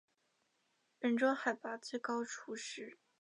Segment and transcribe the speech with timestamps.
[0.99, 2.97] 本州海拔最高处是。